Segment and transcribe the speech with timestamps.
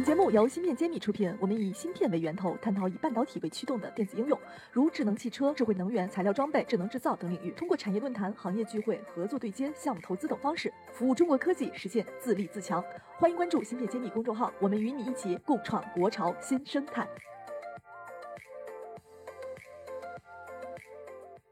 [0.00, 4.40] 本节目由芯片揭秘出品，我们以芯片为源头，探讨以半导体为驱动的电子应用，
[4.72, 12.82] 如智能汽车、智慧能源、材料装备、智能制造等领域，通过产业论坛、行业聚会、合作对接、项目投资等方式，服务中国科技实现自立自强。
[13.18, 17.06] 欢迎关注芯片揭秘公众号，我们与你一起共创国潮新生态。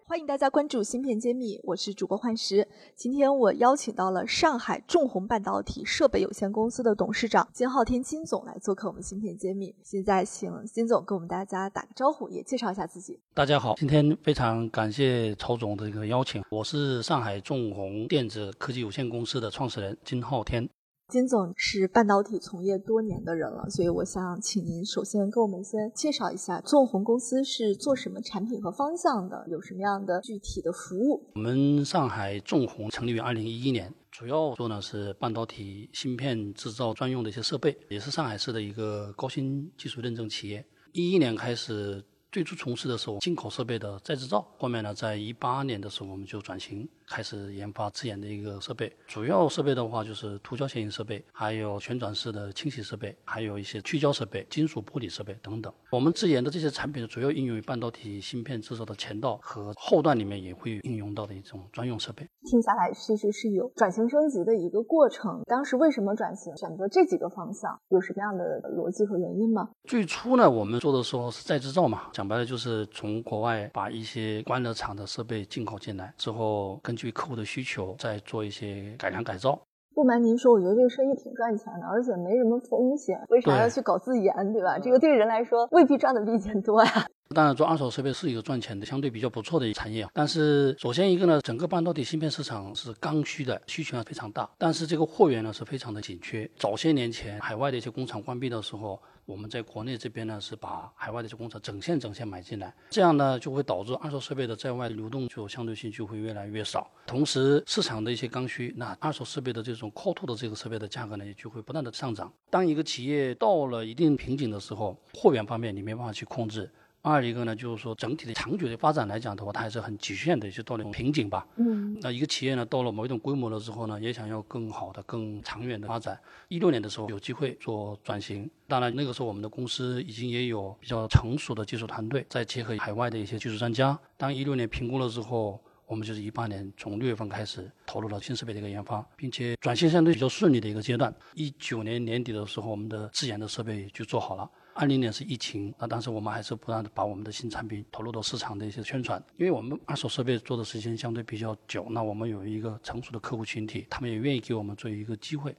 [0.08, 2.66] 欢迎大家关注芯片揭秘，我是主播幻石。
[2.96, 9.74] 今天我邀请到了上海众鸿半导体设备有限公司的董事长金浩天金总来做客我们芯片揭秘。
[9.82, 13.20] 现在请金总跟我们大家打个招呼，也介绍一下自己。
[13.34, 20.66] 大家好，今天非常感谢曹总的一个邀请，我是上海众鸿电子科技有限公司的创始人金浩天。
[21.08, 31.22] 金总是半导体从业多年的人了，所以我想请您首先跟我们先介绍一下众鸿公司是做什么产品和方向的，有什么样的具体的服务。
[31.34, 40.62] 我们上海众鸿成立于二零一一年，主要做呢是半导体芯片制造专用的一些设备，也是上海市的一个高新技术认证企业。
[40.92, 42.04] 一一年开始。
[42.30, 44.46] 最初从事的时候，进口设备的再制造。
[44.58, 48.94] 后面呢，在一八年的时候，我们就转型，开始研发自研的一个设备。
[49.06, 55.72] 主要设备的话，就是涂胶显影设备，还有旋转式的清洗设备，还有一些去胶设备、金属玻璃设备等等。
[55.90, 62.28] 我们自研的这些产品，主要应用于半导体芯片制造的前道和后段里面，也会应用到的一种专用设备。
[62.50, 65.40] 听下来，其实是有转型升级的一个过程。
[65.46, 68.44] 当时为什么转型，选择这几个方向，有什么样的
[68.76, 69.70] 逻辑和原因吗？
[69.84, 72.10] 最初呢，我们做的时候是再制造嘛。
[72.18, 79.56] 讲白了就是从国外把一些关了厂的设备进口进来之后，根据客户的需求再做一些改良改造。
[79.94, 83.16] 不瞒您说，我觉得这个生意挺赚钱的，而且没什么风险。
[83.28, 84.80] 为啥要去搞自研，对吧？
[84.80, 86.90] 这个对人来说未必赚的比以前多呀。
[87.34, 90.08] 当然，做二手设备是一个赚钱的、相对比较不错的一个产业。
[90.14, 96.50] 但是，首先一个呢，整个半导体芯片市场是刚需的，需求量非常大，但是这个货源呢是非常的紧缺。
[96.56, 99.00] 早些年前，海外的一些工厂关闭的时候。
[99.28, 106.90] 我们在国内这边呢，是把海外的一些工厂整线整线买进来，这样呢就会导致二手设备的在外流动就相对性就会越来越少。
[107.06, 112.32] 同时，市场的一些刚需，那二手设备的这种 c o t 的这个设备的价格呢，也就会不断的上涨。
[112.48, 116.70] 当一个企业到了一定瓶颈的时候，货源方面你没办法去控制。
[117.00, 121.46] 二一个呢，就是说整体的长久的发展来讲的话，它还是很局限的，就到了瓶颈吧。
[121.56, 121.96] 嗯。
[122.00, 126.18] 那一个企业呢，到了某一种规模了之后呢，也想要更好的、更长远的发展。
[126.48, 133.98] 一六年的时候有机会做转型，当然那个时候我们的公司已经也有比较成熟的技术团队，再结合海外的一些技术专家。
[134.16, 141.14] 当一六年评估了之后，我们就是一八年从六月份开始投入了新设备的一个研发，并且转型相对比较顺利的一个阶段。
[141.34, 144.50] 一九年年底的时候，我们的自研的设备就做好了。
[144.80, 155.52] 二零年是疫情，那当时我们还是不断的把我们的新产品投入到市场的一些宣传，因为我们二手设备做的时间相对比较久，那我们有一个成熟的客户群体，他们也愿意给我们做一个机会，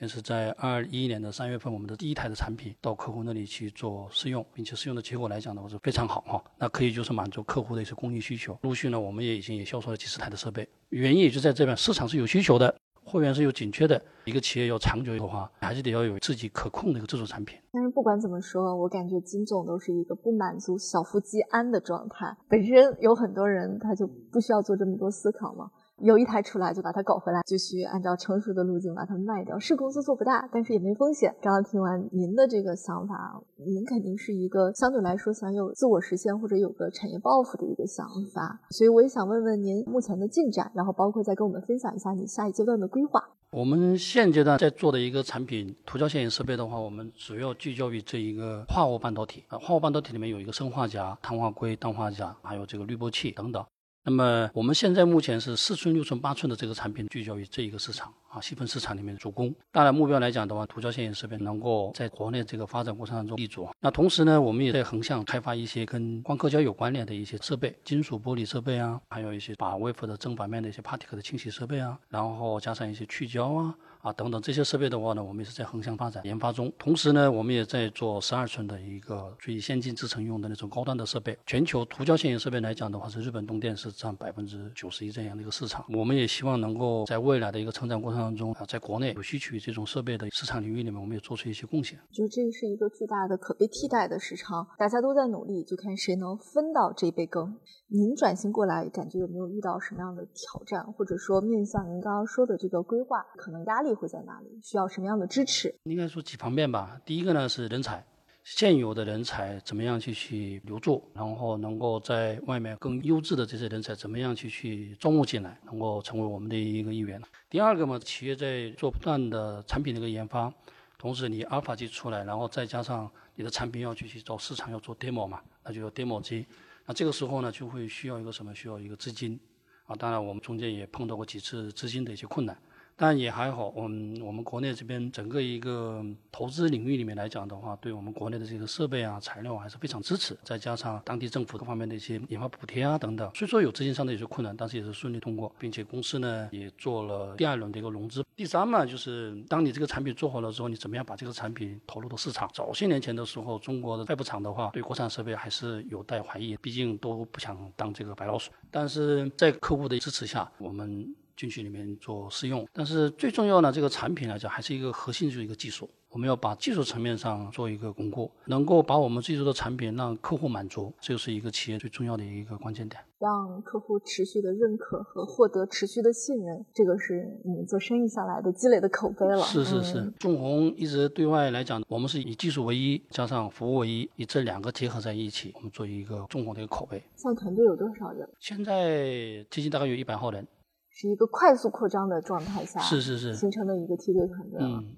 [0.00, 8.58] 也是在二一年的三月份，我们的第一台的产品到客户那里去做试用，并且试用的结果来讲的话是非常好哈，那可以就是满足客户的一些工艺需求。
[8.62, 12.74] 陆续呢，我们也已经也销售了几十台的设备，原因也就在这边，市场是有需求的。
[13.04, 17.58] 货源是有紧缺的，一个企业要长久的话，还是得要有自己可控的一个自主产品。
[17.70, 22.36] 但是不管怎么说，我感觉金总都是一个不满足小富即安的状态。
[22.48, 25.70] 本身有很多人，他就不需要做这么多思考嘛。
[26.02, 29.58] 有一台出来就把它搞回来，继续按照成熟的路径把它卖掉。
[29.58, 31.34] 是公司做不大，但是也没风险。
[31.40, 38.60] 刚刚听完您的这个想法，您肯定是一个相对来说想有自我实现或者有个产业抱负的一个想法。
[38.70, 43.22] 所以我也想问问您目前的进展，然后包括再跟我们分享一下你下一阶段的规划。
[43.52, 49.44] 我们现阶段在做的一个产品涂胶显影设备的话，我们主要聚焦于这一个化物半导体。
[49.46, 53.64] 啊，化物半导体里面有一个砷化镓、碳化硅、氮化镓，还有这个滤波器等等。
[54.06, 59.54] 那么我们现在目前是四寸、六寸、八寸的这个产品聚焦于这一个市场啊，细分市场里面主攻。
[59.72, 63.66] 当然目标来讲的话，涂胶线影设备能够在国内这个发展过程当中立足。
[63.80, 73.74] 那同时呢，我们也在横向开发一些跟光刻胶有关联的一些设备，金属玻璃设备啊，还有一些把微波的正反面的一些 particle 的清洗设备啊，然后加上一些去胶啊。
[74.04, 76.70] 啊，等等这些设备的话呢，我们也是在横向发展研发中。
[76.78, 81.34] 同时呢，我们也在做十二寸的一个最先进制程用的那种高端的设备。
[81.46, 85.86] 全球涂胶显影设备来讲的话，是日本东电是占百分之九十一这样的一个市场。
[85.88, 91.98] 我们也希望能够在未来的一个成长过程当中啊，在国内有需求这种设备的市场领域里面，我们也做出一些贡献。
[92.12, 97.56] 就这是一个巨大的可被替代的市场，大家都在努力，就看谁能分到这一杯羹。
[97.88, 103.93] 您转型过来，感觉有没有遇到什么样的挑战，或者说面向您刚刚说的这个规划，可能压力？
[103.94, 104.60] 会在哪里？
[104.62, 105.74] 需要什么样的支持？
[105.84, 107.00] 应该说几方面吧。
[107.04, 108.04] 第一个呢是人才，
[108.42, 117.20] 现有的人才怎么样去去留住，然后能够在外面更优质的这些人才怎么样去去招募进来，能够成为我们的一个一员。
[117.48, 120.52] 第二个嘛，企业在做不断的产品的一个研发。
[120.96, 126.46] 同时你阿尔法机出来，然后再加上你的产品要去去找市场要做 demo 嘛，那就有 demo 机。
[126.86, 128.54] 那这个时候呢，就会需要一个什么？
[128.54, 129.38] 需要一个资金
[129.86, 129.94] 啊。
[129.96, 132.56] 当然，我们中间也碰到过几次资金的一些困难。
[132.96, 140.38] 但也还好，我们我们国内这边整个一个投资领域里面来讲的话，对我们国内的这个设备啊、材料还是非常支持。
[140.44, 148.24] 再加上当地政府各方面的一些研发补贴啊等等，虽说有资金上的一些困难，但是也是顺利通过，并且公司呢也做了第二轮的一个融资。
[148.36, 152.48] 第三嘛，就是当你这个产品做好了之后，你怎么样把这个产品投入到市场？
[152.54, 158.52] 早些年前的时候，中国的外部厂的话，对国产设备还是有待怀疑，毕竟都不想当这个白老鼠。
[158.70, 161.12] 但是在客户的支持下，我们。
[161.36, 165.88] 进去里面做试用，但是最重要呢，这个产品来讲还是一个核心，就是一个技术。
[166.10, 173.02] 我们要把技术层面上做一个巩固，能够把我们技术的产品让客户满足，这就是一个企业最重要的一个关键点。
[173.18, 179.42] 让客户持续的认可和获得持续的信任，这个是你们做生意下来的积累的口碑了。
[179.42, 187.02] 是是是，众红一直对外来讲，我们是以技术为一，加上服务为一，以这两个结合在一起，我们做一个众红的一个口碑。
[187.16, 188.28] 现在团队有多少人？
[188.38, 190.46] 现在接近大概有一百号人。
[190.94, 194.60] 是一个快速扩张的状态下，是是是形成的一个梯队团队。
[194.60, 194.96] 嗯，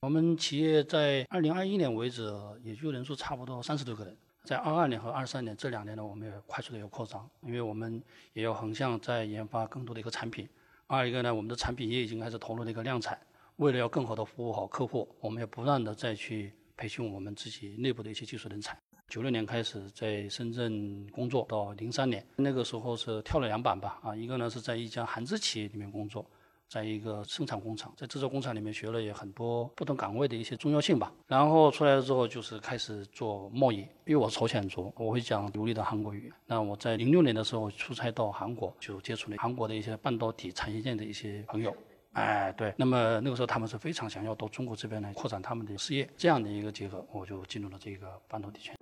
[0.00, 4.16] 我们企业在二零二一年为止，也就人数差不多三十多个人。
[4.44, 8.02] 在二二年和二三年这两年呢，我们也快速的有扩张，因为我们
[8.32, 10.48] 也要横向在研发更多的一个产品。
[10.86, 13.18] 二一个呢，我们的产品也已经开始投入了一个量产，
[13.56, 18.78] 为了要更好的服务好客户，我们要不断的再去培训我们自己内部的一些技术人才。
[19.08, 26.28] 九六年开始在深圳工作，到零三年那个时候是跳了两板吧，啊，一个呢是在一家韩资企业里面工作，
[26.68, 31.12] 在一个生产工厂，在制造工厂里面学了也很多不同岗位的一些重要性吧。
[31.28, 36.32] 然后出来了之后就是开始做贸易，因为我朝鲜族，我会讲流利的韩国语。
[36.44, 41.74] 那我在零六年的时候出差到韩国，就接触了韩国的一些半导体产业链的一些朋友。
[42.12, 48.75] 哎，对，那么那个时候他们是非常想要到中国这边来扩展他们的事业，这样的一个结合，我就进入了这个半导体圈。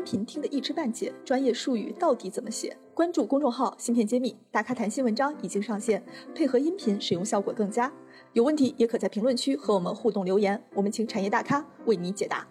[0.00, 2.74] 音频听得一知半解，专业术语到底怎么写？
[2.94, 6.02] 关注公众号“芯片揭秘”，大咖谈新文章已经上线，
[6.34, 7.92] 配合音频使用效果更佳。
[8.32, 12.48] 有问题也可在评论区和我们互动留言，我们请产业大咖为你解答。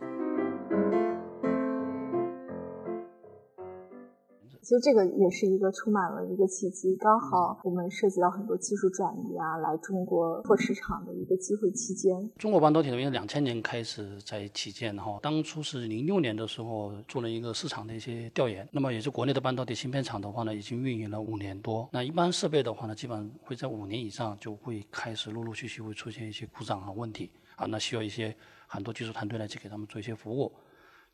[4.69, 12.29] 其实这个也是一个充满了一个契机，刚好我们涉及到很多技术转移啊，来中国做市场的一个机会期间。
[12.37, 21.89] 中国半导体因为两千年开始在起建哈，当初是零六年的时候做了一个市场的一些调研，那么也是国内的半导体芯片厂的话呢，已经运营了五年多。
[21.91, 28.35] 那一般设备的话呢，基本上会在五年以上就会开始陆陆续续会出现一些故障和问题啊，那需要一些
[28.67, 30.51] 很多技术团队来去给他们做一些服务。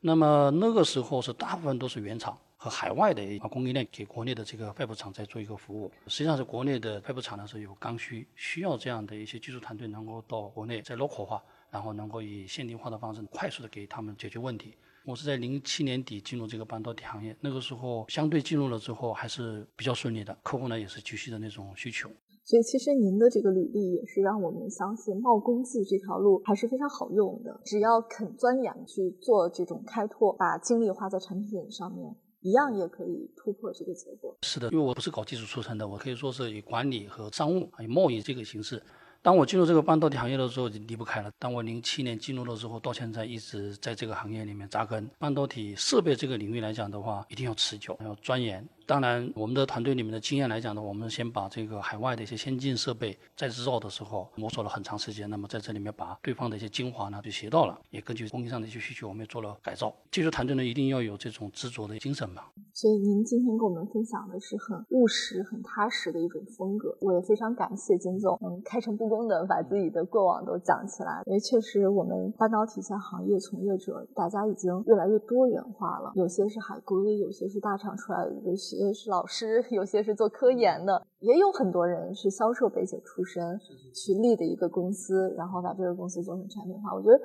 [0.01, 2.37] 那么那个时候是大部分都是原厂。
[2.57, 14.75] 和海外的啊供应链给国内的这个外部厂在做一个服务，实际上是国内的外部厂呢是有刚需，需要这样的一些技术团队能够到国内再 local 化，然后能够以限定化的方式快速的给他们解决问题。
[15.05, 22.09] 我是在零七年底进入这个半导体行业，那个时候相对进入了之后还是比较顺利的，客户呢也是急需的那种需求。
[22.43, 32.15] 所以其实您的这个履历也是让我们相信冒功绩这条路还是非常好用的，只要肯钻研去做这种开拓，把精力花在产品上面。
[32.45, 34.37] 一样也可以突破这个结果。
[34.43, 38.79] 是的，因为我不是搞技术出身的，我可以说是以管理和商务、以贸易这个形式。
[39.23, 41.31] 当我进入这个半导体行业的时候，就离不开了。
[41.39, 45.09] 当我零七年进入的时候，到现在一直在这个行业里面扎根。
[45.17, 48.63] 半导体设备这个领域来讲的话，一定要持久，要钻研。
[48.87, 55.27] 当然，我们的团队里面的经验来讲呢，我们先把这个海外的一些先进设备在制造的时候摸索了很长时间。
[55.27, 59.91] 那么在这里面把对方的一些精华呢就学到了，也根据供应商的一些需求，我们也做了改造。
[60.11, 62.43] 技术团队呢一定要有这种执着的精神嘛。
[62.73, 66.95] 所以您今天跟我们分享的是很务实、很踏实的一种风格。
[67.01, 71.23] 我也非常感谢金总，嗯，开诚布公的把自己的过往都讲起来。
[71.25, 78.74] 因为确实我们半导体像行业从业者，大家已经越来越多元化了，有些是海归，有些是大厂出来的，有些。
[78.77, 83.59] 些是老师，有些是做科研的，也有很多人是销售背景出身，
[83.93, 86.93] 去立的一个公司，然后把这个公司做成产品化。
[86.93, 87.19] 我觉得。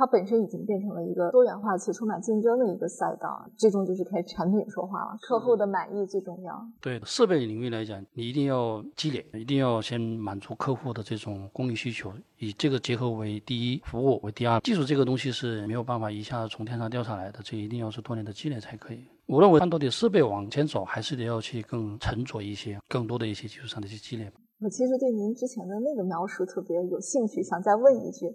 [0.00, 6.54] 它本身已经变成了一个多元化且充满竞争的一个赛道，最终就是开产品说话了，客户的满意最重要。
[6.80, 14.60] 对设备领域来讲，你一定要积累，一定要先满足客户的这种供应需求，以这个结合为第一，服务为第二。
[14.60, 19.04] 技术这个东西是没有办法一下子从天上掉下来的，这一定要是多年的积累才可以。
[19.28, 24.24] 我认为看到底是被往前走，还是得要去更沉着一些，更多的一些技术上的一些积累。
[24.58, 28.26] 我其实对您之前的那个描述特别有兴趣，想再问一句。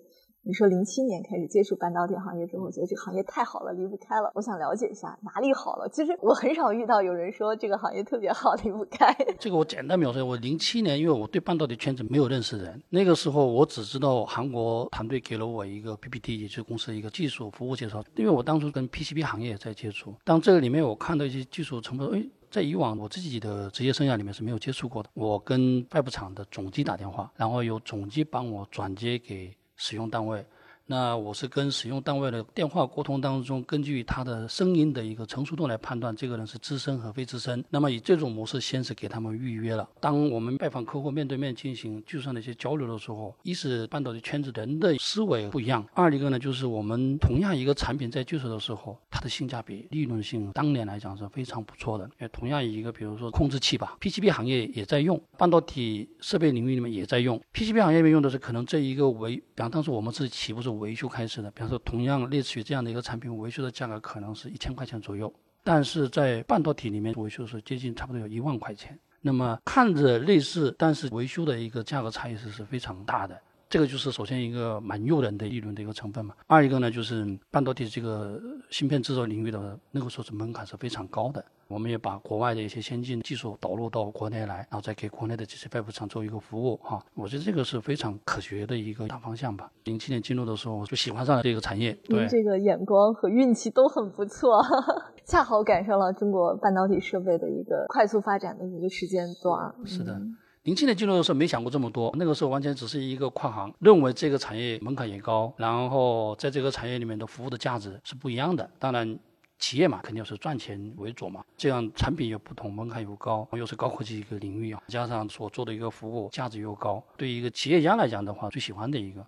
[0.46, 4.30] 你说零七年开始接触半导体行业之后，觉得这个行业太好了，离不开了。
[4.36, 5.88] 我想了解一下哪里好了。
[5.88, 9.16] 其实我很少遇到有人说这个行业特别好，离不开。
[9.40, 18.04] 这个我简单描述一下，我零七年，因为我对半导体圈子没有认识人，那个时候我只知道韩国团队给了我一个 PPT，也就是公司一个技术服务介绍。
[18.18, 22.22] 因为我当初跟 PCB 行业在接触，当这个里面我看到一些技术成分，哎。
[22.52, 25.10] 在以往我自己的职业生涯里面是没有接触过的。
[25.16, 30.46] 我跟外部厂的总机打电话，然后由总机帮我转接给使用单位。
[30.86, 37.64] 那我是跟使用单位的电话沟通当中，根据他的声音的一个成熟度来判断这个人是资深和非资深。
[37.70, 39.88] 那么以这种模式，先是给他们预约了。
[40.02, 52.04] 当我们拜访客户，面对面进行技术上的一些交流的时候，一是半导体圈子人的思维不一样，二一个呢就是我们同样一个产品在技术的时候，它的性价比、利润性当年来讲是非常不错的。
[52.04, 57.42] 因为同样一个，比如说控制器吧，PCB 行业也在用，半导体设备领域里面也在用。
[57.54, 60.73] PCB 行业里面用的是可能这一个为，比方当时我们是起步是。
[60.74, 68.98] 维修开始的，比方说同样类似于这样的一个产品，维修的价格可能是一千块钱左右，但是在半导体里面维修是接近差不多有一万块钱。
[69.22, 73.40] 那么看着类似，但是维修的一个价格差异是是非常大的。
[73.74, 76.36] 这个就是首先一个蛮诱人的利润的一个成分嘛。
[76.46, 78.40] 二一个呢，就是半导体这个
[78.70, 81.44] 芯片制造领域的那个时候是门槛是非常高的。
[81.68, 87.04] 我们也把国外的一些先进技术导入到国内来，然后再给国内的这些外部厂做一个服务哈。
[87.16, 89.72] 我觉得这个是非常可学的一个大方向吧。
[89.86, 91.98] 零七年进入的时候，我就喜欢上了这个产业。
[92.10, 94.62] 您这个眼光和运气都很不错，
[95.26, 99.74] 恰好赶上了中国半导体设备的一个快速发展的一个时间段。
[99.84, 100.22] 是的。
[100.64, 108.70] 零七年进入的时候没想过这么多，那个时候完全只是一个跨行，认为这个产业门槛也高，然后在这个产业里面的服务的价值是不一样的。
[108.80, 109.20] 当然，
[109.60, 119.26] 企业嘛肯定是赚钱为主嘛，这样产品又不同，门槛又高，又是高科技一个领域啊，加上所做的一个服务价值又高，对于一个企业家来讲的话，最喜欢的一个。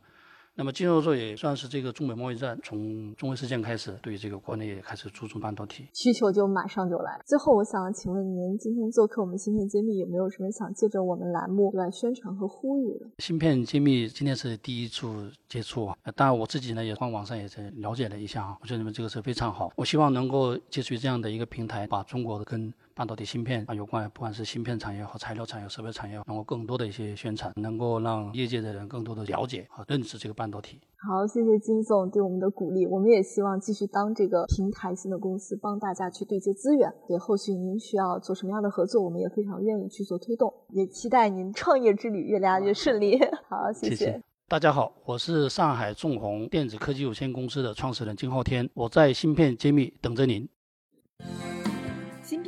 [0.57, 7.19] 那么进入之后也算是这个中美贸易战从中美事件开始，对于这个国内也开始注重半导体需求就马上就来。
[7.25, 13.05] 最后我想请问您，今天做客我们芯片揭秘，有没有什么想借着我们栏目来宣传和呼吁的？
[13.19, 30.79] 芯片揭秘今天是第一次接触啊，当然我自己呢也从网上也在了解了一下啊，我觉得你们这个是非常好，我希望能够借助这样的一个平台，把中国的跟半导体芯片啊，有关不管是芯片产业和材料产业、设备产业，能够更多的一些宣传，能够让业界的人更多的了解和认识这个半导体。
[31.05, 36.89] 好，谢谢金总对我们的鼓励，我们也希望继续当这个平台型的公司，帮大家去对接资源。
[37.05, 43.19] 对后续您需要做什么样的合作，我们也非常愿意去做推动，也期待您创业之旅越来越顺利。
[43.49, 44.21] 好，谢谢。
[44.47, 50.47] 大家好，我是上海众鸿电子科技有限公司的创始人金浩天，我在芯片揭秘等着您。